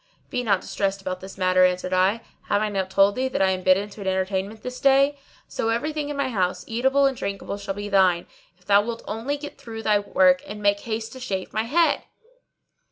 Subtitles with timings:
[0.31, 3.51] "Be not distressed about this matter," answered I; "have I not told thee that I
[3.51, 5.15] am bidden to an entertainment this day?
[5.47, 8.25] So every thing in my house, eatable and drinkable, shall be thine,
[8.57, 12.01] if thou wilt only get through thy work and make haste to shave my head."